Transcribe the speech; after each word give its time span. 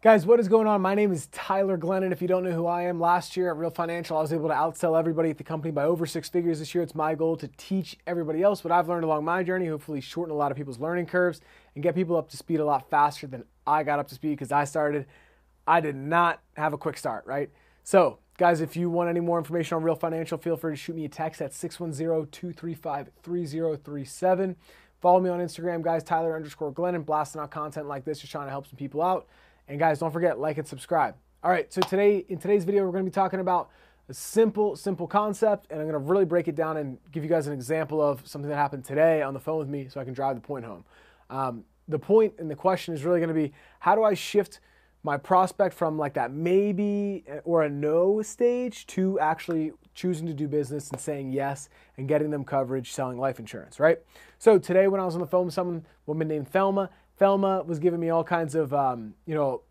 Guys, 0.00 0.24
what 0.24 0.38
is 0.38 0.46
going 0.46 0.68
on? 0.68 0.80
My 0.80 0.94
name 0.94 1.10
is 1.10 1.26
Tyler 1.32 1.76
Glennon. 1.76 2.12
If 2.12 2.22
you 2.22 2.28
don't 2.28 2.44
know 2.44 2.52
who 2.52 2.66
I 2.68 2.82
am, 2.82 3.00
last 3.00 3.36
year 3.36 3.50
at 3.50 3.56
Real 3.56 3.68
Financial, 3.68 4.16
I 4.16 4.20
was 4.20 4.32
able 4.32 4.46
to 4.46 4.54
outsell 4.54 4.96
everybody 4.96 5.28
at 5.30 5.38
the 5.38 5.42
company 5.42 5.72
by 5.72 5.82
over 5.82 6.06
six 6.06 6.28
figures. 6.28 6.60
This 6.60 6.72
year, 6.72 6.84
it's 6.84 6.94
my 6.94 7.16
goal 7.16 7.36
to 7.36 7.48
teach 7.56 7.98
everybody 8.06 8.40
else 8.40 8.62
what 8.62 8.70
I've 8.70 8.88
learned 8.88 9.02
along 9.02 9.24
my 9.24 9.42
journey, 9.42 9.66
hopefully 9.66 10.00
shorten 10.00 10.32
a 10.32 10.36
lot 10.38 10.52
of 10.52 10.56
people's 10.56 10.78
learning 10.78 11.06
curves 11.06 11.40
and 11.74 11.82
get 11.82 11.96
people 11.96 12.16
up 12.16 12.28
to 12.28 12.36
speed 12.36 12.60
a 12.60 12.64
lot 12.64 12.88
faster 12.88 13.26
than 13.26 13.42
I 13.66 13.82
got 13.82 13.98
up 13.98 14.06
to 14.10 14.14
speed 14.14 14.34
because 14.34 14.52
I 14.52 14.62
started. 14.62 15.06
I 15.66 15.80
did 15.80 15.96
not 15.96 16.42
have 16.56 16.72
a 16.72 16.78
quick 16.78 16.96
start, 16.96 17.26
right? 17.26 17.50
So, 17.82 18.20
guys, 18.38 18.60
if 18.60 18.76
you 18.76 18.90
want 18.90 19.10
any 19.10 19.18
more 19.18 19.36
information 19.36 19.78
on 19.78 19.82
Real 19.82 19.96
Financial, 19.96 20.38
feel 20.38 20.56
free 20.56 20.74
to 20.74 20.76
shoot 20.76 20.94
me 20.94 21.06
a 21.06 21.08
text 21.08 21.42
at 21.42 21.52
610 21.52 22.30
235 22.30 23.10
3037. 23.20 24.54
Follow 25.00 25.18
me 25.18 25.28
on 25.28 25.40
Instagram, 25.40 25.82
guys, 25.82 26.04
Tyler 26.04 26.36
underscore 26.36 26.72
Glennon, 26.72 27.04
blasting 27.04 27.40
out 27.40 27.50
content 27.50 27.88
like 27.88 28.04
this, 28.04 28.20
just 28.20 28.30
trying 28.30 28.46
to 28.46 28.50
help 28.50 28.68
some 28.68 28.76
people 28.76 29.02
out. 29.02 29.26
And 29.68 29.78
guys, 29.78 29.98
don't 29.98 30.10
forget, 30.10 30.38
like 30.38 30.56
and 30.56 30.66
subscribe. 30.66 31.14
All 31.44 31.50
right, 31.50 31.70
so 31.70 31.82
today, 31.82 32.24
in 32.28 32.38
today's 32.38 32.64
video, 32.64 32.86
we're 32.86 32.92
gonna 32.92 33.04
be 33.04 33.10
talking 33.10 33.40
about 33.40 33.68
a 34.08 34.14
simple, 34.14 34.74
simple 34.74 35.06
concept, 35.06 35.66
and 35.70 35.78
I'm 35.78 35.86
gonna 35.86 35.98
really 35.98 36.24
break 36.24 36.48
it 36.48 36.54
down 36.54 36.78
and 36.78 36.96
give 37.12 37.22
you 37.22 37.28
guys 37.28 37.46
an 37.46 37.52
example 37.52 38.00
of 38.00 38.26
something 38.26 38.48
that 38.48 38.56
happened 38.56 38.86
today 38.86 39.20
on 39.20 39.34
the 39.34 39.40
phone 39.40 39.58
with 39.58 39.68
me 39.68 39.88
so 39.90 40.00
I 40.00 40.04
can 40.04 40.14
drive 40.14 40.36
the 40.36 40.40
point 40.40 40.64
home. 40.64 40.84
Um, 41.28 41.64
the 41.86 41.98
point 41.98 42.32
and 42.38 42.50
the 42.50 42.56
question 42.56 42.94
is 42.94 43.04
really 43.04 43.20
gonna 43.20 43.34
be, 43.34 43.52
how 43.80 43.94
do 43.94 44.04
I 44.04 44.14
shift 44.14 44.60
my 45.02 45.18
prospect 45.18 45.74
from 45.74 45.98
like 45.98 46.14
that 46.14 46.32
maybe 46.32 47.24
or 47.44 47.62
a 47.62 47.68
no 47.68 48.20
stage 48.20 48.86
to 48.86 49.18
actually 49.20 49.72
choosing 49.94 50.26
to 50.26 50.34
do 50.34 50.48
business 50.48 50.90
and 50.90 51.00
saying 51.00 51.30
yes 51.30 51.68
and 51.96 52.08
getting 52.08 52.30
them 52.30 52.44
coverage 52.44 52.92
selling 52.92 53.18
life 53.18 53.38
insurance, 53.38 53.78
right? 53.78 53.98
So 54.38 54.58
today 54.58 54.88
when 54.88 55.00
I 55.00 55.04
was 55.04 55.14
on 55.14 55.20
the 55.20 55.26
phone 55.26 55.46
with 55.46 55.54
someone, 55.54 55.84
woman 56.06 56.26
named 56.26 56.48
Thelma, 56.48 56.90
Thelma 57.16 57.62
was 57.64 57.78
giving 57.78 58.00
me 58.00 58.10
all 58.10 58.24
kinds 58.24 58.54
of, 58.54 58.72
um, 58.72 59.14
you 59.26 59.34
know, 59.34 59.62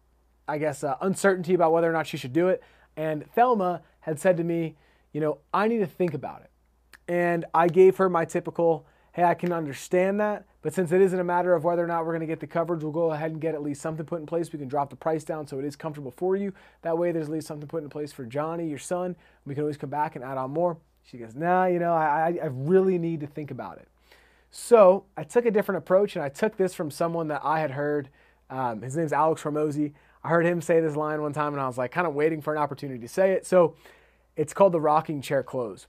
I 0.47 0.57
guess, 0.57 0.83
uh, 0.83 0.95
uncertainty 1.01 1.53
about 1.53 1.71
whether 1.71 1.89
or 1.89 1.93
not 1.93 2.07
she 2.07 2.17
should 2.17 2.33
do 2.33 2.47
it. 2.47 2.63
And 2.95 3.29
Thelma 3.33 3.81
had 4.01 4.20
said 4.20 4.37
to 4.37 4.43
me, 4.43 4.76
you 5.12 5.21
know, 5.21 5.39
I 5.54 5.67
need 5.67 5.79
to 5.79 5.87
think 5.87 6.13
about 6.13 6.41
it. 6.41 6.51
And 7.07 7.45
I 7.54 7.67
gave 7.67 7.98
her 7.98 8.09
my 8.09 8.26
typical, 8.26 8.85
hey, 9.13 9.23
I 9.23 9.34
can 9.34 9.51
understand 9.51 10.20
that, 10.20 10.45
but 10.62 10.73
since 10.73 10.91
it 10.91 11.01
isn't 11.01 11.20
a 11.20 11.23
matter 11.23 11.54
of 11.54 11.63
whether 11.63 11.84
or 11.84 11.87
not 11.87 12.05
we're 12.05 12.12
going 12.12 12.21
to 12.21 12.27
get 12.27 12.39
the 12.39 12.48
coverage, 12.48 12.84
we'll 12.84 12.91
go 12.91 13.12
ahead 13.12 13.31
and 13.31 13.39
get 13.39 13.55
at 13.55 13.63
least 13.63 13.81
something 13.81 14.05
put 14.05 14.20
in 14.20 14.26
place. 14.26 14.51
We 14.51 14.59
can 14.59 14.67
drop 14.67 14.89
the 14.89 14.95
price 14.95 15.23
down 15.23 15.48
so 15.48 15.57
it 15.59 15.65
is 15.65 15.76
comfortable 15.76 16.12
for 16.12 16.35
you. 16.35 16.54
That 16.82 16.98
way, 16.98 17.11
there's 17.11 17.27
at 17.27 17.32
least 17.32 17.48
something 17.48 17.67
put 17.67 17.84
in 17.84 17.89
place 17.89 18.11
for 18.11 18.26
Johnny, 18.26 18.67
your 18.67 18.77
son. 18.77 19.15
We 19.45 19.55
can 19.55 19.63
always 19.63 19.77
come 19.77 19.89
back 19.89 20.15
and 20.15 20.26
add 20.26 20.37
on 20.37 20.51
more. 20.51 20.77
She 21.04 21.17
goes, 21.17 21.35
nah, 21.35 21.65
you 21.65 21.79
know, 21.79 21.93
I, 21.93 22.37
I 22.41 22.48
really 22.48 22.98
need 22.98 23.21
to 23.21 23.27
think 23.27 23.49
about 23.49 23.77
it. 23.77 23.87
So 24.51 25.05
I 25.15 25.23
took 25.23 25.45
a 25.45 25.51
different 25.51 25.77
approach, 25.77 26.15
and 26.15 26.23
I 26.23 26.29
took 26.29 26.57
this 26.57 26.73
from 26.73 26.91
someone 26.91 27.29
that 27.29 27.41
I 27.43 27.59
had 27.59 27.71
heard. 27.71 28.09
Um, 28.49 28.82
his 28.82 28.98
name's 28.98 29.13
Alex 29.13 29.41
Hormozi. 29.43 29.93
I 30.27 30.29
heard 30.29 30.45
him 30.45 30.61
say 30.61 30.81
this 30.81 30.97
line 30.97 31.21
one 31.21 31.31
time, 31.31 31.53
and 31.53 31.61
I 31.61 31.67
was 31.67 31.77
like, 31.77 31.91
kind 31.91 32.05
of 32.05 32.13
waiting 32.13 32.41
for 32.41 32.53
an 32.53 32.61
opportunity 32.61 32.99
to 32.99 33.07
say 33.07 33.31
it. 33.31 33.45
So 33.45 33.75
it's 34.35 34.53
called 34.53 34.73
the 34.73 34.81
rocking 34.81 35.21
chair 35.21 35.41
close. 35.41 35.87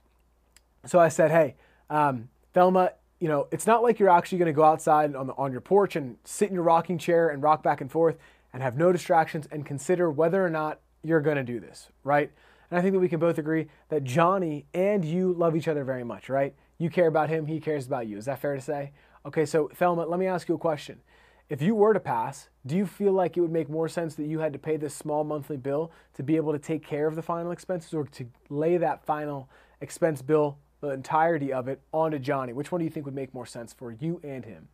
So 0.85 0.97
I 0.97 1.09
said, 1.09 1.29
hey, 1.29 1.55
um, 1.89 2.29
Thelma, 2.53 2.93
you 3.19 3.27
know, 3.27 3.49
it's 3.51 3.67
not 3.67 3.83
like 3.83 3.99
you're 3.99 4.09
actually 4.09 4.37
going 4.37 4.47
to 4.47 4.53
go 4.53 4.63
outside 4.63 5.13
on, 5.13 5.27
the, 5.27 5.33
on 5.33 5.51
your 5.51 5.59
porch 5.59 5.97
and 5.97 6.15
sit 6.23 6.47
in 6.47 6.55
your 6.55 6.63
rocking 6.63 6.97
chair 6.97 7.27
and 7.27 7.43
rock 7.43 7.63
back 7.63 7.81
and 7.81 7.91
forth 7.91 8.17
and 8.53 8.63
have 8.63 8.77
no 8.77 8.93
distractions 8.93 9.45
and 9.51 9.65
consider 9.65 10.09
whether 10.09 10.43
or 10.43 10.49
not 10.49 10.79
you're 11.03 11.19
going 11.19 11.35
to 11.35 11.43
do 11.43 11.59
this, 11.59 11.89
right? 12.05 12.31
And 12.71 12.79
I 12.79 12.81
think 12.81 12.93
that 12.93 12.99
we 12.99 13.09
can 13.09 13.19
both 13.19 13.39
agree 13.39 13.67
that 13.89 14.05
Johnny 14.05 14.67
and 14.73 15.03
you 15.03 15.33
love 15.33 15.53
each 15.57 15.67
other 15.67 15.83
very 15.83 16.05
much, 16.05 16.29
right? 16.29 16.55
You 16.77 16.89
care 16.89 17.07
about 17.07 17.27
him, 17.27 17.45
he 17.45 17.59
cares 17.59 17.87
about 17.87 18.07
you. 18.07 18.17
Is 18.17 18.23
that 18.23 18.39
fair 18.39 18.55
to 18.55 18.61
say? 18.61 18.93
Okay, 19.25 19.45
so 19.45 19.69
Thelma, 19.75 20.05
let 20.05 20.17
me 20.17 20.27
ask 20.27 20.47
you 20.47 20.55
a 20.55 20.57
question. 20.57 21.01
If 21.49 21.63
you 21.63 21.73
were 21.73 21.93
to 21.93 21.99
pass, 21.99 22.49
do 22.65 22.77
you 22.77 22.85
feel 22.85 23.11
like 23.11 23.35
it 23.35 23.41
would 23.41 23.51
make 23.51 23.69
more 23.69 23.89
sense 23.89 24.13
that 24.15 24.25
you 24.25 24.39
had 24.39 24.53
to 24.53 24.59
pay 24.59 24.77
this 24.77 24.93
small 24.93 25.23
monthly 25.23 25.57
bill 25.57 25.91
to 26.13 26.21
be 26.21 26.35
able 26.35 26.53
to 26.53 26.59
take 26.59 26.85
care 26.85 27.07
of 27.07 27.15
the 27.15 27.23
final 27.23 27.51
expenses 27.51 27.93
or 27.93 28.05
to 28.05 28.27
lay 28.49 28.77
that 28.77 29.03
final 29.03 29.49
expense 29.81 30.21
bill, 30.21 30.59
the 30.81 30.89
entirety 30.89 31.51
of 31.51 31.67
it, 31.67 31.81
onto 31.91 32.19
Johnny? 32.19 32.53
Which 32.53 32.71
one 32.71 32.79
do 32.79 32.85
you 32.85 32.91
think 32.91 33.05
would 33.05 33.15
make 33.15 33.33
more 33.33 33.47
sense 33.47 33.73
for 33.73 33.91
you 33.91 34.21
and 34.23 34.45
him? 34.45 34.67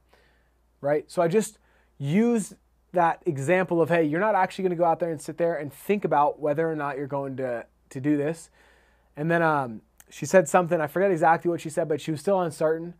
Right? 0.82 1.10
So 1.10 1.22
I 1.22 1.30
just 1.30 1.60
use 1.98 2.54
that 2.92 3.22
example 3.26 3.82
of 3.82 3.90
hey, 3.90 4.04
you're 4.04 4.20
not 4.20 4.36
actually 4.36 4.64
going 4.64 4.72
to 4.72 4.78
go 4.78 4.86
out 4.86 5.00
there 5.00 5.12
and 5.12 5.22
sit 5.22 5.38
there 5.38 5.56
and 5.56 5.72
think 5.72 6.04
about 6.04 6.40
whether 6.42 6.70
or 6.70 6.76
not 6.76 6.98
you're 6.98 7.08
going 7.08 7.38
to 7.38 7.66
to 7.90 8.02
do 8.02 8.18
this. 8.18 8.50
And 9.16 9.32
then 9.32 9.42
um, 9.42 9.82
she 10.10 10.26
said 10.26 10.50
something, 10.50 10.82
I 10.82 10.88
forget 10.88 11.12
exactly 11.12 11.50
what 11.50 11.62
she 11.62 11.70
said, 11.70 11.88
but 11.88 12.02
she 12.02 12.12
was 12.12 12.20
still 12.20 12.42
uncertain. 12.42 12.96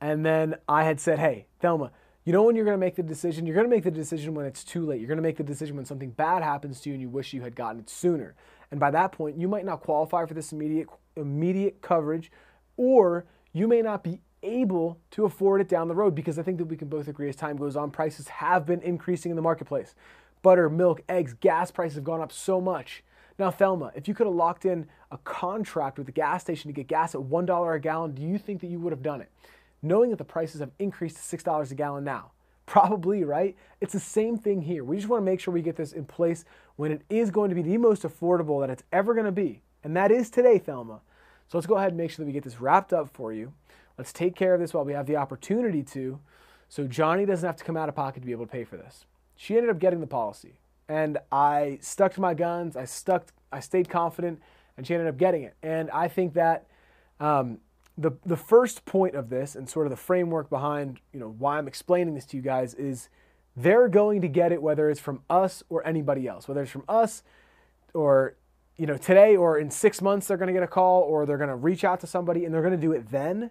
And 0.00 0.26
then 0.26 0.56
I 0.68 0.84
had 0.84 1.00
said, 1.00 1.18
hey, 1.18 1.46
Thelma, 1.60 1.90
you 2.24 2.32
know 2.32 2.42
when 2.42 2.56
you're 2.56 2.64
going 2.64 2.76
to 2.76 2.80
make 2.80 2.96
the 2.96 3.02
decision? 3.02 3.46
You're 3.46 3.54
going 3.54 3.68
to 3.68 3.74
make 3.74 3.84
the 3.84 3.90
decision 3.90 4.34
when 4.34 4.46
it's 4.46 4.64
too 4.64 4.84
late. 4.84 5.00
You're 5.00 5.08
going 5.08 5.18
to 5.18 5.22
make 5.22 5.36
the 5.36 5.44
decision 5.44 5.76
when 5.76 5.84
something 5.84 6.10
bad 6.10 6.42
happens 6.42 6.80
to 6.80 6.90
you 6.90 6.94
and 6.94 7.02
you 7.02 7.08
wish 7.08 7.32
you 7.32 7.42
had 7.42 7.54
gotten 7.54 7.80
it 7.80 7.90
sooner. 7.90 8.34
And 8.70 8.80
by 8.80 8.90
that 8.90 9.12
point, 9.12 9.38
you 9.38 9.46
might 9.46 9.64
not 9.64 9.80
qualify 9.80 10.26
for 10.26 10.34
this 10.34 10.52
immediate 10.52 10.88
immediate 11.16 11.80
coverage 11.80 12.32
or 12.76 13.24
you 13.52 13.68
may 13.68 13.80
not 13.80 14.02
be 14.02 14.20
able 14.42 14.98
to 15.12 15.24
afford 15.24 15.60
it 15.60 15.68
down 15.68 15.86
the 15.86 15.94
road 15.94 16.14
because 16.14 16.38
I 16.38 16.42
think 16.42 16.58
that 16.58 16.64
we 16.64 16.76
can 16.76 16.88
both 16.88 17.06
agree 17.06 17.28
as 17.28 17.36
time 17.36 17.56
goes 17.56 17.76
on, 17.76 17.90
prices 17.90 18.26
have 18.28 18.66
been 18.66 18.80
increasing 18.80 19.30
in 19.30 19.36
the 19.36 19.42
marketplace. 19.42 19.94
Butter, 20.42 20.68
milk, 20.68 21.02
eggs, 21.08 21.34
gas 21.34 21.70
prices 21.70 21.94
have 21.94 22.04
gone 22.04 22.20
up 22.20 22.32
so 22.32 22.60
much 22.60 23.04
now, 23.38 23.50
Thelma, 23.50 23.90
if 23.96 24.06
you 24.06 24.14
could 24.14 24.26
have 24.26 24.36
locked 24.36 24.64
in 24.64 24.86
a 25.10 25.18
contract 25.18 25.98
with 25.98 26.06
the 26.06 26.12
gas 26.12 26.42
station 26.42 26.68
to 26.68 26.72
get 26.72 26.86
gas 26.86 27.14
at 27.14 27.20
$1 27.20 27.74
a 27.74 27.80
gallon, 27.80 28.14
do 28.14 28.22
you 28.22 28.38
think 28.38 28.60
that 28.60 28.68
you 28.68 28.78
would 28.78 28.92
have 28.92 29.02
done 29.02 29.20
it? 29.20 29.30
Knowing 29.84 30.10
that 30.10 30.16
the 30.16 30.24
prices 30.24 30.60
have 30.60 30.70
increased 30.78 31.16
to 31.16 31.36
$6 31.36 31.70
a 31.70 31.74
gallon 31.74 32.04
now. 32.04 32.30
Probably, 32.66 33.22
right? 33.24 33.56
It's 33.80 33.92
the 33.92 34.00
same 34.00 34.38
thing 34.38 34.62
here. 34.62 34.82
We 34.82 34.96
just 34.96 35.08
want 35.08 35.20
to 35.20 35.24
make 35.24 35.38
sure 35.38 35.52
we 35.52 35.62
get 35.62 35.76
this 35.76 35.92
in 35.92 36.06
place 36.06 36.44
when 36.76 36.90
it 36.90 37.02
is 37.10 37.30
going 37.30 37.50
to 37.50 37.54
be 37.54 37.62
the 37.62 37.76
most 37.76 38.02
affordable 38.02 38.60
that 38.60 38.70
it's 38.70 38.82
ever 38.90 39.12
going 39.12 39.26
to 39.26 39.32
be. 39.32 39.60
And 39.82 39.94
that 39.96 40.10
is 40.10 40.30
today, 40.30 40.58
Thelma. 40.58 41.00
So 41.48 41.58
let's 41.58 41.66
go 41.66 41.76
ahead 41.76 41.88
and 41.88 41.98
make 41.98 42.10
sure 42.10 42.24
that 42.24 42.26
we 42.26 42.32
get 42.32 42.44
this 42.44 42.60
wrapped 42.60 42.92
up 42.92 43.10
for 43.12 43.32
you. 43.32 43.52
Let's 43.98 44.12
take 44.12 44.34
care 44.34 44.54
of 44.54 44.60
this 44.60 44.72
while 44.72 44.84
we 44.84 44.94
have 44.94 45.06
the 45.06 45.16
opportunity 45.16 45.82
to, 45.82 46.18
so 46.68 46.86
Johnny 46.86 47.26
doesn't 47.26 47.46
have 47.46 47.56
to 47.56 47.64
come 47.64 47.76
out 47.76 47.88
of 47.88 47.94
pocket 47.94 48.20
to 48.20 48.26
be 48.26 48.32
able 48.32 48.46
to 48.46 48.50
pay 48.50 48.64
for 48.64 48.76
this. 48.76 49.04
She 49.36 49.54
ended 49.56 49.70
up 49.70 49.78
getting 49.78 50.00
the 50.00 50.06
policy 50.06 50.54
and 50.88 51.18
I 51.32 51.78
stuck 51.80 52.14
to 52.14 52.20
my 52.20 52.34
guns. 52.34 52.76
I 52.76 52.84
stuck. 52.84 53.32
I 53.52 53.60
stayed 53.60 53.88
confident, 53.88 54.40
and 54.76 54.86
she 54.86 54.94
ended 54.94 55.08
up 55.08 55.16
getting 55.16 55.42
it. 55.42 55.54
And 55.62 55.90
I 55.90 56.08
think 56.08 56.34
that 56.34 56.66
um, 57.20 57.58
the 57.96 58.12
the 58.24 58.36
first 58.36 58.84
point 58.84 59.14
of 59.14 59.30
this, 59.30 59.54
and 59.54 59.68
sort 59.68 59.86
of 59.86 59.90
the 59.90 59.96
framework 59.96 60.50
behind 60.50 61.00
you 61.12 61.20
know 61.20 61.34
why 61.38 61.58
I'm 61.58 61.68
explaining 61.68 62.14
this 62.14 62.26
to 62.26 62.36
you 62.36 62.42
guys 62.42 62.74
is 62.74 63.08
they're 63.56 63.88
going 63.88 64.20
to 64.20 64.28
get 64.28 64.52
it 64.52 64.60
whether 64.60 64.90
it's 64.90 65.00
from 65.00 65.22
us 65.30 65.62
or 65.68 65.86
anybody 65.86 66.26
else, 66.26 66.48
whether 66.48 66.62
it's 66.62 66.72
from 66.72 66.84
us 66.88 67.22
or 67.92 68.36
you 68.76 68.86
know 68.86 68.96
today 68.96 69.36
or 69.36 69.58
in 69.58 69.70
six 69.70 70.02
months 70.02 70.26
they're 70.26 70.36
going 70.36 70.48
to 70.48 70.52
get 70.52 70.62
a 70.62 70.68
call 70.68 71.02
or 71.02 71.26
they're 71.26 71.38
going 71.38 71.48
to 71.48 71.54
reach 71.54 71.84
out 71.84 72.00
to 72.00 72.06
somebody 72.06 72.44
and 72.44 72.52
they're 72.52 72.62
going 72.62 72.74
to 72.74 72.80
do 72.80 72.92
it 72.92 73.08
then 73.10 73.50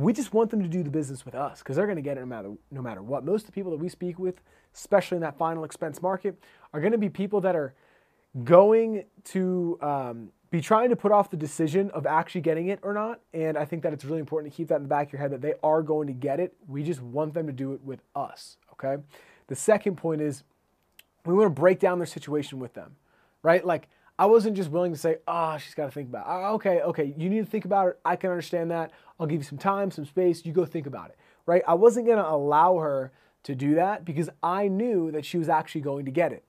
we 0.00 0.12
just 0.12 0.32
want 0.32 0.50
them 0.50 0.62
to 0.62 0.68
do 0.68 0.82
the 0.82 0.90
business 0.90 1.24
with 1.24 1.34
us 1.34 1.58
because 1.58 1.76
they're 1.76 1.86
going 1.86 1.96
to 1.96 2.02
get 2.02 2.16
it 2.16 2.20
no 2.20 2.26
matter, 2.26 2.52
no 2.70 2.82
matter 2.82 3.02
what. 3.02 3.24
Most 3.24 3.42
of 3.42 3.46
the 3.46 3.52
people 3.52 3.70
that 3.70 3.78
we 3.78 3.88
speak 3.88 4.18
with, 4.18 4.40
especially 4.74 5.16
in 5.16 5.22
that 5.22 5.36
final 5.36 5.64
expense 5.64 6.00
market, 6.00 6.38
are 6.72 6.80
going 6.80 6.92
to 6.92 6.98
be 6.98 7.08
people 7.08 7.40
that 7.42 7.54
are 7.54 7.74
going 8.44 9.04
to 9.24 9.78
um, 9.82 10.30
be 10.50 10.60
trying 10.60 10.90
to 10.90 10.96
put 10.96 11.12
off 11.12 11.30
the 11.30 11.36
decision 11.36 11.90
of 11.90 12.06
actually 12.06 12.40
getting 12.40 12.68
it 12.68 12.80
or 12.82 12.92
not. 12.92 13.20
And 13.32 13.56
I 13.56 13.64
think 13.64 13.82
that 13.84 13.92
it's 13.92 14.04
really 14.04 14.18
important 14.18 14.52
to 14.52 14.56
keep 14.56 14.68
that 14.68 14.76
in 14.76 14.82
the 14.82 14.88
back 14.88 15.08
of 15.08 15.12
your 15.12 15.20
head 15.20 15.30
that 15.30 15.40
they 15.40 15.54
are 15.62 15.82
going 15.82 16.08
to 16.08 16.12
get 16.12 16.40
it. 16.40 16.54
We 16.66 16.82
just 16.82 17.00
want 17.00 17.34
them 17.34 17.46
to 17.46 17.52
do 17.52 17.72
it 17.72 17.82
with 17.84 18.02
us. 18.16 18.56
Okay. 18.72 19.00
The 19.46 19.54
second 19.54 19.96
point 19.96 20.20
is 20.20 20.42
we 21.24 21.34
want 21.34 21.54
to 21.54 21.60
break 21.60 21.78
down 21.78 21.98
their 21.98 22.06
situation 22.06 22.58
with 22.58 22.74
them, 22.74 22.96
right? 23.42 23.64
Like, 23.64 23.88
I 24.18 24.26
wasn't 24.26 24.54
just 24.56 24.70
willing 24.70 24.92
to 24.92 24.98
say, 24.98 25.16
ah, 25.26 25.54
oh, 25.54 25.58
she's 25.58 25.74
got 25.74 25.86
to 25.86 25.90
think 25.90 26.08
about 26.08 26.26
it. 26.26 26.30
Uh, 26.30 26.52
okay, 26.52 26.80
okay, 26.82 27.14
you 27.16 27.30
need 27.30 27.44
to 27.44 27.50
think 27.50 27.64
about 27.64 27.88
it. 27.88 28.00
I 28.04 28.16
can 28.16 28.30
understand 28.30 28.70
that. 28.70 28.90
I'll 29.18 29.26
give 29.26 29.38
you 29.38 29.44
some 29.44 29.56
time, 29.56 29.90
some 29.90 30.04
space. 30.04 30.44
You 30.44 30.52
go 30.52 30.66
think 30.66 30.86
about 30.86 31.08
it, 31.08 31.16
right? 31.46 31.62
I 31.66 31.72
wasn't 31.72 32.06
going 32.06 32.18
to 32.18 32.28
allow 32.28 32.76
her 32.78 33.12
to 33.44 33.54
do 33.54 33.76
that 33.76 34.04
because 34.04 34.28
I 34.42 34.68
knew 34.68 35.10
that 35.12 35.24
she 35.24 35.38
was 35.38 35.48
actually 35.48 35.80
going 35.80 36.04
to 36.04 36.10
get 36.10 36.32
it. 36.32 36.44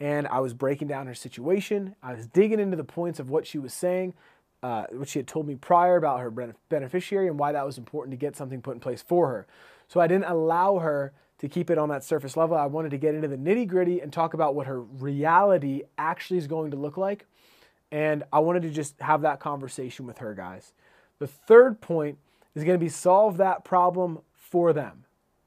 And 0.00 0.26
I 0.26 0.40
was 0.40 0.54
breaking 0.54 0.88
down 0.88 1.06
her 1.06 1.14
situation. 1.14 1.94
I 2.02 2.14
was 2.14 2.26
digging 2.26 2.60
into 2.60 2.76
the 2.76 2.84
points 2.84 3.20
of 3.20 3.30
what 3.30 3.46
she 3.46 3.58
was 3.58 3.72
saying, 3.72 4.14
uh, 4.62 4.84
what 4.90 5.08
she 5.08 5.18
had 5.18 5.26
told 5.26 5.46
me 5.46 5.54
prior 5.54 5.96
about 5.96 6.20
her 6.20 6.30
beneficiary 6.68 7.28
and 7.28 7.38
why 7.38 7.52
that 7.52 7.64
was 7.64 7.78
important 7.78 8.12
to 8.12 8.16
get 8.16 8.36
something 8.36 8.60
put 8.60 8.74
in 8.74 8.80
place 8.80 9.02
for 9.02 9.28
her. 9.28 9.46
So 9.88 10.00
I 10.00 10.06
didn't 10.06 10.24
allow 10.24 10.78
her 10.78 11.12
to 11.38 11.48
keep 11.48 11.70
it 11.70 11.78
on 11.78 11.88
that 11.90 12.02
surface 12.02 12.36
level. 12.36 12.56
I 12.56 12.66
wanted 12.66 12.90
to 12.90 12.98
get 12.98 13.14
into 13.14 13.28
the 13.28 13.36
nitty 13.36 13.68
gritty 13.68 14.00
and 14.00 14.12
talk 14.12 14.34
about 14.34 14.54
what 14.54 14.66
her 14.66 14.80
reality 14.80 15.82
actually 15.98 16.38
is 16.38 16.46
going 16.46 16.70
to 16.70 16.76
look 16.76 16.96
like. 16.96 17.26
And 17.92 18.24
I 18.32 18.40
wanted 18.40 18.62
to 18.62 18.70
just 18.70 18.98
have 19.00 19.22
that 19.22 19.40
conversation 19.40 20.06
with 20.06 20.18
her, 20.18 20.34
guys. 20.34 20.72
The 21.18 21.26
third 21.26 21.80
point 21.80 22.18
is 22.54 22.64
going 22.64 22.78
to 22.78 22.84
be 22.84 22.88
solve 22.88 23.36
that 23.36 23.64
problem 23.64 24.20
for 24.34 24.72
them. 24.72 25.04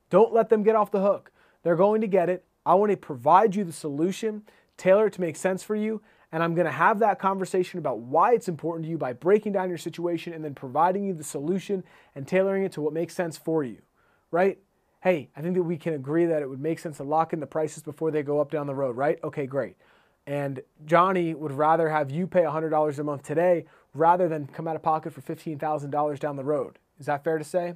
Don't 0.10 0.33
let 0.33 0.50
them 0.50 0.63
get 0.63 0.75
off 0.75 0.92
the 0.92 1.01
hook. 1.01 1.31
They're 1.63 1.75
going 1.75 2.01
to 2.01 2.07
get 2.07 2.30
it. 2.30 2.45
I 2.68 2.75
want 2.75 2.92
to 2.92 2.98
provide 2.98 3.56
you 3.56 3.64
the 3.64 3.74
solution, 3.74 4.44
tailor 4.78 5.08
it 5.08 5.14
to 5.14 5.22
make 5.22 5.36
sense 5.36 5.64
for 5.64 5.75
you. 5.75 6.02
And 6.31 6.44
I'm 6.44 6.56
going 6.56 6.66
to 6.66 6.72
have 6.72 7.00
that 7.00 7.19
conversation 7.19 7.80
about 7.80 8.00
why 8.00 8.34
it's 8.34 8.50
important 8.50 8.86
to 8.86 8.90
you 8.90 8.98
by 8.98 9.14
breaking 9.14 9.54
down 9.54 9.69
your 9.69 9.78
situation 9.78 10.34
and 10.34 10.44
then 10.44 10.54
providing 10.54 11.06
you 11.06 11.14
the 11.14 11.24
solution 11.24 11.84
and 12.16 12.28
tailoring 12.28 12.64
it 12.64 12.74
to 12.74 12.81
what 12.81 12.92
makes 12.92 13.16
sense 13.16 13.38
for 13.38 13.64
you, 13.64 13.81
right? 14.30 14.60
hey, 15.02 15.30
I 15.36 15.42
think 15.42 15.56
that 15.56 15.64
we 15.64 15.78
can 15.78 15.94
agree 15.94 16.25
that 16.25 16.42
it 16.42 16.50
would 16.50 16.60
make 16.60 16.80
sense 16.80 16.98
to 16.98 17.04
lock 17.04 17.34
in 17.34 17.40
the 17.40 17.48
prices 17.48 17.84
before 17.84 18.12
they 18.12 18.24
go 18.24 18.42
up 18.42 18.52
down 18.52 18.68
the 18.68 18.75
road, 18.75 18.98
right? 18.98 19.19
Okay, 19.24 19.46
great. 19.46 19.78
And 20.25 20.62
Johnny 20.86 21.34
would 21.34 21.54
rather 21.54 21.90
have 21.90 22.12
you 22.12 22.28
pay 22.28 22.42
$100 22.42 23.00
a 23.00 23.04
month 23.04 23.24
today 23.24 23.66
rather 23.94 24.28
than 24.28 24.48
come 24.48 24.68
out 24.68 24.75
of 24.75 24.84
pocket 24.84 25.14
for 25.14 25.22
$15,000 25.22 26.19
down 26.19 26.36
the 26.36 26.44
road. 26.44 26.80
Is 27.00 27.06
that 27.06 27.24
fair 27.24 27.38
to 27.38 27.44
say? 27.44 27.75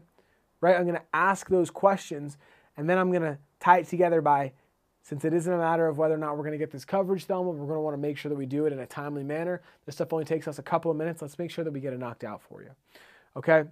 Right? 0.59 0.75
I'm 0.75 0.83
going 0.83 0.97
to 0.97 1.05
ask 1.13 1.47
those 1.47 1.69
questions 1.69 2.37
and 2.75 2.89
then 2.89 2.97
I'm 2.97 3.11
going 3.11 3.21
to 3.21 3.37
tie 3.59 3.79
it 3.79 3.87
together 3.87 4.21
by 4.21 4.51
since 5.03 5.25
it 5.25 5.33
isn't 5.33 5.51
a 5.51 5.57
matter 5.57 5.87
of 5.87 5.97
whether 5.97 6.13
or 6.13 6.17
not 6.17 6.37
we're 6.37 6.43
going 6.43 6.51
to 6.51 6.57
get 6.57 6.71
this 6.71 6.85
coverage 6.85 7.27
done, 7.27 7.45
but 7.45 7.51
we're 7.51 7.65
going 7.65 7.77
to 7.77 7.81
want 7.81 7.95
to 7.95 8.01
make 8.01 8.17
sure 8.17 8.29
that 8.29 8.35
we 8.35 8.45
do 8.45 8.65
it 8.65 8.73
in 8.73 8.79
a 8.79 8.85
timely 8.85 9.23
manner. 9.23 9.61
This 9.85 9.95
stuff 9.95 10.13
only 10.13 10.25
takes 10.25 10.47
us 10.47 10.59
a 10.59 10.63
couple 10.63 10.91
of 10.91 10.97
minutes. 10.97 11.21
Let's 11.21 11.39
make 11.39 11.51
sure 11.51 11.63
that 11.63 11.71
we 11.71 11.79
get 11.79 11.93
it 11.93 11.99
knocked 11.99 12.23
out 12.23 12.41
for 12.41 12.61
you. 12.61 12.69
Okay? 13.35 13.63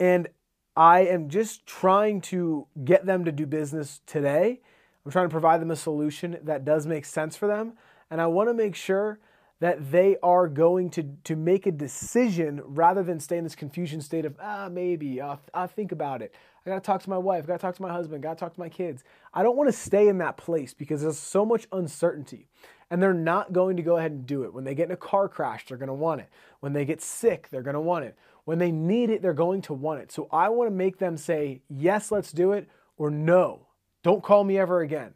And 0.00 0.28
I 0.76 1.00
am 1.00 1.28
just 1.28 1.66
trying 1.66 2.20
to 2.22 2.66
get 2.84 3.06
them 3.06 3.24
to 3.24 3.32
do 3.32 3.46
business 3.46 4.00
today. 4.06 4.60
I'm 5.04 5.12
trying 5.12 5.26
to 5.26 5.32
provide 5.32 5.60
them 5.60 5.70
a 5.70 5.76
solution 5.76 6.38
that 6.42 6.64
does 6.64 6.86
make 6.86 7.04
sense 7.04 7.36
for 7.36 7.46
them. 7.46 7.74
And 8.10 8.20
I 8.20 8.26
want 8.26 8.48
to 8.48 8.54
make 8.54 8.74
sure 8.74 9.18
that 9.60 9.90
they 9.90 10.16
are 10.22 10.48
going 10.48 10.90
to, 10.90 11.02
to 11.24 11.34
make 11.34 11.66
a 11.66 11.72
decision 11.72 12.60
rather 12.64 13.02
than 13.02 13.18
stay 13.18 13.38
in 13.38 13.44
this 13.44 13.54
confusion 13.54 14.00
state 14.02 14.24
of, 14.24 14.36
ah, 14.40 14.68
maybe, 14.70 15.20
I'll, 15.20 15.40
I'll 15.54 15.66
think 15.66 15.92
about 15.92 16.20
it. 16.20 16.34
I 16.64 16.70
got 16.70 16.82
to 16.82 16.86
talk 16.86 17.02
to 17.02 17.10
my 17.10 17.18
wife, 17.18 17.44
I 17.44 17.46
got 17.46 17.54
to 17.54 17.62
talk 17.62 17.76
to 17.76 17.82
my 17.82 17.92
husband, 17.92 18.24
I 18.24 18.28
got 18.28 18.34
to 18.34 18.40
talk 18.40 18.54
to 18.54 18.60
my 18.60 18.68
kids. 18.68 19.04
I 19.32 19.42
don't 19.42 19.56
want 19.56 19.68
to 19.68 19.72
stay 19.72 20.08
in 20.08 20.18
that 20.18 20.36
place 20.36 20.74
because 20.74 21.00
there's 21.02 21.18
so 21.18 21.46
much 21.46 21.66
uncertainty. 21.72 22.48
And 22.90 23.02
they're 23.02 23.14
not 23.14 23.52
going 23.52 23.78
to 23.78 23.82
go 23.82 23.96
ahead 23.96 24.12
and 24.12 24.26
do 24.26 24.44
it. 24.44 24.54
When 24.54 24.64
they 24.64 24.74
get 24.74 24.86
in 24.86 24.92
a 24.92 24.96
car 24.96 25.28
crash, 25.28 25.66
they're 25.66 25.76
to 25.78 25.92
want 25.92 26.20
it. 26.20 26.28
When 26.60 26.72
they 26.72 26.84
get 26.84 27.02
sick, 27.02 27.48
they're 27.50 27.62
to 27.62 27.80
want 27.80 28.04
it. 28.04 28.16
When 28.44 28.58
they 28.58 28.70
need 28.70 29.10
it, 29.10 29.22
they're 29.22 29.32
going 29.32 29.62
to 29.62 29.74
want 29.74 30.00
it. 30.00 30.12
So 30.12 30.28
I 30.30 30.50
want 30.50 30.70
to 30.70 30.74
make 30.74 30.98
them 30.98 31.16
say, 31.16 31.62
yes, 31.68 32.12
let's 32.12 32.30
do 32.30 32.52
it, 32.52 32.68
or 32.96 33.10
no, 33.10 33.66
don't 34.04 34.22
call 34.22 34.44
me 34.44 34.56
ever 34.56 34.82
again. 34.82 35.14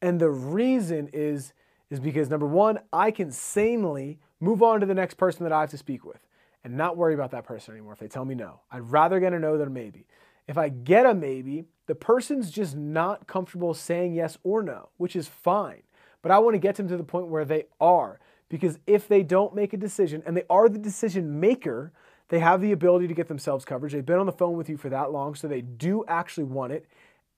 And 0.00 0.18
the 0.18 0.30
reason 0.30 1.10
is, 1.12 1.52
is 1.90 2.00
because 2.00 2.30
number 2.30 2.46
one, 2.46 2.78
I 2.92 3.10
can 3.10 3.30
sanely 3.30 4.18
move 4.40 4.62
on 4.62 4.80
to 4.80 4.86
the 4.86 4.94
next 4.94 5.14
person 5.14 5.44
that 5.44 5.52
I 5.52 5.60
have 5.60 5.70
to 5.70 5.78
speak 5.78 6.04
with 6.04 6.20
and 6.64 6.76
not 6.76 6.96
worry 6.96 7.14
about 7.14 7.30
that 7.32 7.44
person 7.44 7.74
anymore 7.74 7.92
if 7.92 7.98
they 7.98 8.08
tell 8.08 8.24
me 8.24 8.34
no. 8.34 8.60
I'd 8.70 8.90
rather 8.90 9.18
get 9.20 9.32
a 9.32 9.38
no 9.38 9.58
than 9.58 9.68
a 9.68 9.70
maybe. 9.70 10.06
If 10.46 10.58
I 10.58 10.68
get 10.68 11.06
a 11.06 11.14
maybe, 11.14 11.64
the 11.86 11.94
person's 11.94 12.50
just 12.50 12.76
not 12.76 13.26
comfortable 13.26 13.74
saying 13.74 14.14
yes 14.14 14.38
or 14.42 14.62
no, 14.62 14.90
which 14.96 15.16
is 15.16 15.28
fine. 15.28 15.82
But 16.22 16.32
I 16.32 16.38
want 16.38 16.54
to 16.54 16.58
get 16.58 16.76
them 16.76 16.88
to 16.88 16.96
the 16.96 17.04
point 17.04 17.28
where 17.28 17.44
they 17.44 17.64
are. 17.80 18.20
Because 18.48 18.78
if 18.86 19.06
they 19.06 19.22
don't 19.22 19.54
make 19.54 19.72
a 19.72 19.76
decision 19.76 20.22
and 20.26 20.36
they 20.36 20.42
are 20.50 20.68
the 20.68 20.78
decision 20.78 21.38
maker, 21.40 21.92
they 22.28 22.40
have 22.40 22.60
the 22.60 22.72
ability 22.72 23.08
to 23.08 23.14
get 23.14 23.28
themselves 23.28 23.64
coverage. 23.64 23.92
They've 23.92 24.04
been 24.04 24.18
on 24.18 24.26
the 24.26 24.32
phone 24.32 24.56
with 24.56 24.68
you 24.68 24.76
for 24.76 24.88
that 24.88 25.12
long, 25.12 25.34
so 25.34 25.48
they 25.48 25.60
do 25.60 26.04
actually 26.08 26.44
want 26.44 26.72
it. 26.72 26.86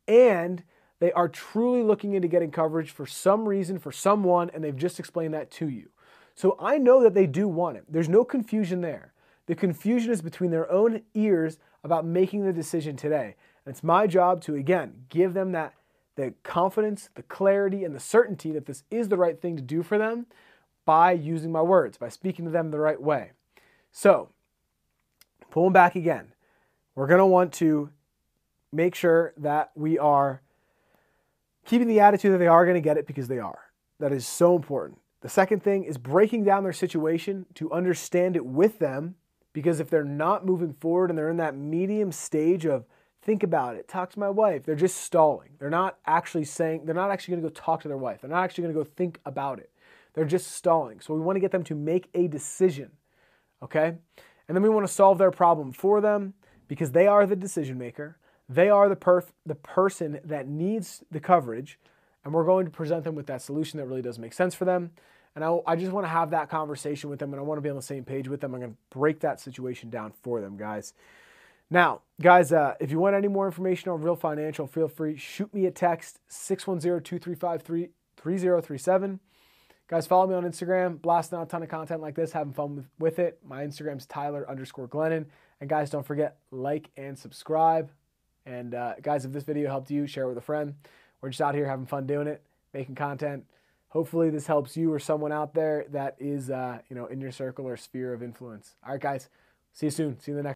And 0.08 0.64
they 1.02 1.10
are 1.14 1.28
truly 1.28 1.82
looking 1.82 2.12
into 2.12 2.28
getting 2.28 2.52
coverage 2.52 2.92
for 2.92 3.06
some 3.06 3.48
reason, 3.48 3.80
for 3.80 3.90
someone, 3.90 4.52
and 4.54 4.62
they've 4.62 4.76
just 4.76 5.00
explained 5.00 5.34
that 5.34 5.50
to 5.50 5.68
you. 5.68 5.88
So 6.36 6.56
I 6.60 6.78
know 6.78 7.02
that 7.02 7.12
they 7.12 7.26
do 7.26 7.48
want 7.48 7.76
it. 7.76 7.82
There's 7.88 8.08
no 8.08 8.24
confusion 8.24 8.82
there. 8.82 9.12
The 9.46 9.56
confusion 9.56 10.12
is 10.12 10.22
between 10.22 10.52
their 10.52 10.70
own 10.70 11.02
ears 11.12 11.58
about 11.82 12.06
making 12.06 12.44
the 12.44 12.52
decision 12.52 12.94
today. 12.94 13.34
And 13.66 13.74
it's 13.74 13.82
my 13.82 14.06
job 14.06 14.42
to, 14.42 14.54
again, 14.54 14.92
give 15.08 15.34
them 15.34 15.50
that 15.50 15.74
the 16.14 16.34
confidence, 16.44 17.08
the 17.16 17.24
clarity, 17.24 17.82
and 17.82 17.96
the 17.96 18.00
certainty 18.00 18.52
that 18.52 18.66
this 18.66 18.84
is 18.88 19.08
the 19.08 19.16
right 19.16 19.40
thing 19.40 19.56
to 19.56 19.62
do 19.62 19.82
for 19.82 19.98
them 19.98 20.26
by 20.84 21.10
using 21.10 21.50
my 21.50 21.62
words, 21.62 21.98
by 21.98 22.10
speaking 22.10 22.44
to 22.44 22.50
them 22.52 22.70
the 22.70 22.78
right 22.78 23.02
way. 23.02 23.32
So, 23.90 24.28
pulling 25.50 25.72
back 25.72 25.96
again, 25.96 26.32
we're 26.94 27.08
going 27.08 27.18
to 27.18 27.26
want 27.26 27.52
to 27.54 27.90
make 28.70 28.94
sure 28.94 29.32
that 29.36 29.72
we 29.74 29.98
are 29.98 30.42
keeping 31.64 31.88
the 31.88 32.00
attitude 32.00 32.32
that 32.32 32.38
they 32.38 32.46
are 32.46 32.64
going 32.64 32.74
to 32.74 32.80
get 32.80 32.96
it 32.96 33.06
because 33.06 33.28
they 33.28 33.38
are. 33.38 33.58
That 34.00 34.12
is 34.12 34.26
so 34.26 34.56
important. 34.56 34.98
The 35.20 35.28
second 35.28 35.62
thing 35.62 35.84
is 35.84 35.98
breaking 35.98 36.44
down 36.44 36.64
their 36.64 36.72
situation 36.72 37.46
to 37.54 37.72
understand 37.72 38.34
it 38.36 38.44
with 38.44 38.78
them 38.80 39.14
because 39.52 39.80
if 39.80 39.88
they're 39.88 40.04
not 40.04 40.44
moving 40.44 40.72
forward 40.72 41.10
and 41.10 41.18
they're 41.18 41.30
in 41.30 41.36
that 41.36 41.56
medium 41.56 42.10
stage 42.10 42.66
of 42.66 42.84
think 43.22 43.42
about 43.42 43.76
it, 43.76 43.86
talk 43.86 44.10
to 44.10 44.18
my 44.18 44.30
wife, 44.30 44.64
they're 44.64 44.74
just 44.74 44.96
stalling. 44.96 45.50
They're 45.58 45.70
not 45.70 45.98
actually 46.06 46.44
saying, 46.44 46.84
they're 46.84 46.94
not 46.94 47.10
actually 47.10 47.32
going 47.36 47.44
to 47.44 47.48
go 47.50 47.54
talk 47.54 47.82
to 47.82 47.88
their 47.88 47.96
wife. 47.96 48.20
They're 48.20 48.30
not 48.30 48.42
actually 48.42 48.62
going 48.62 48.74
to 48.74 48.80
go 48.80 48.90
think 48.96 49.20
about 49.24 49.60
it. 49.60 49.70
They're 50.14 50.24
just 50.24 50.50
stalling. 50.52 51.00
So 51.00 51.14
we 51.14 51.20
want 51.20 51.36
to 51.36 51.40
get 51.40 51.52
them 51.52 51.64
to 51.64 51.74
make 51.74 52.08
a 52.14 52.26
decision. 52.26 52.90
Okay? 53.62 53.94
And 54.48 54.56
then 54.56 54.62
we 54.62 54.68
want 54.68 54.86
to 54.86 54.92
solve 54.92 55.18
their 55.18 55.30
problem 55.30 55.72
for 55.72 56.00
them 56.00 56.34
because 56.66 56.92
they 56.92 57.06
are 57.06 57.26
the 57.26 57.36
decision 57.36 57.78
maker. 57.78 58.18
They 58.52 58.68
are 58.68 58.88
the 58.88 58.96
perf- 58.96 59.32
the 59.46 59.54
person 59.54 60.18
that 60.24 60.46
needs 60.46 61.02
the 61.10 61.20
coverage, 61.20 61.78
and 62.24 62.34
we're 62.34 62.44
going 62.44 62.66
to 62.66 62.70
present 62.70 63.04
them 63.04 63.14
with 63.14 63.26
that 63.26 63.40
solution 63.40 63.78
that 63.78 63.86
really 63.86 64.02
does 64.02 64.18
make 64.18 64.34
sense 64.34 64.54
for 64.54 64.66
them. 64.66 64.90
And 65.34 65.42
I, 65.42 65.58
I 65.66 65.76
just 65.76 65.92
want 65.92 66.04
to 66.04 66.10
have 66.10 66.28
that 66.30 66.50
conversation 66.50 67.08
with 67.08 67.18
them 67.18 67.32
and 67.32 67.40
I 67.40 67.42
want 67.42 67.56
to 67.56 67.62
be 67.62 67.70
on 67.70 67.76
the 67.76 67.82
same 67.82 68.04
page 68.04 68.28
with 68.28 68.42
them. 68.42 68.52
I'm 68.52 68.60
going 68.60 68.72
to 68.72 68.78
break 68.90 69.20
that 69.20 69.40
situation 69.40 69.88
down 69.88 70.12
for 70.22 70.42
them, 70.42 70.58
guys. 70.58 70.92
Now, 71.70 72.02
guys, 72.20 72.52
uh, 72.52 72.74
if 72.80 72.90
you 72.90 72.98
want 72.98 73.16
any 73.16 73.28
more 73.28 73.46
information 73.46 73.90
on 73.90 74.02
Real 74.02 74.16
Financial, 74.16 74.66
feel 74.66 74.88
free, 74.88 75.16
shoot 75.16 75.54
me 75.54 75.64
a 75.64 75.70
text, 75.70 76.18
610-235-3037. 76.30 79.20
Guys, 79.88 80.06
follow 80.06 80.26
me 80.26 80.34
on 80.34 80.44
Instagram, 80.44 81.00
blasting 81.00 81.38
out 81.38 81.44
a 81.44 81.46
ton 81.46 81.62
of 81.62 81.70
content 81.70 82.02
like 82.02 82.14
this, 82.14 82.32
having 82.32 82.52
fun 82.52 82.76
with, 82.76 82.90
with 82.98 83.18
it. 83.18 83.38
My 83.42 83.64
Instagram's 83.64 84.04
Tyler 84.04 84.46
underscore 84.50 84.86
Glennon. 84.86 85.24
And 85.62 85.70
guys, 85.70 85.88
don't 85.88 86.04
forget, 86.04 86.36
like 86.50 86.90
and 86.98 87.18
subscribe. 87.18 87.90
And 88.46 88.74
uh, 88.74 88.94
guys, 89.02 89.24
if 89.24 89.32
this 89.32 89.44
video 89.44 89.68
helped 89.68 89.90
you, 89.90 90.06
share 90.06 90.24
it 90.24 90.28
with 90.28 90.38
a 90.38 90.42
friend. 90.42 90.74
We're 91.20 91.30
just 91.30 91.40
out 91.40 91.54
here 91.54 91.66
having 91.66 91.86
fun 91.86 92.06
doing 92.06 92.26
it, 92.26 92.42
making 92.74 92.96
content. 92.96 93.44
Hopefully 93.88 94.30
this 94.30 94.46
helps 94.46 94.76
you 94.76 94.92
or 94.92 94.98
someone 94.98 95.32
out 95.32 95.54
there 95.54 95.84
that 95.90 96.16
is 96.18 96.50
uh, 96.50 96.78
you 96.88 96.96
know 96.96 97.06
in 97.06 97.20
your 97.20 97.30
circle 97.30 97.66
or 97.66 97.76
sphere 97.76 98.12
of 98.12 98.22
influence. 98.22 98.74
All 98.84 98.92
right 98.92 99.00
guys. 99.00 99.28
See 99.72 99.86
you 99.86 99.90
soon. 99.90 100.18
See 100.18 100.32
you 100.32 100.38
in 100.38 100.42
the 100.42 100.48
next 100.48 100.50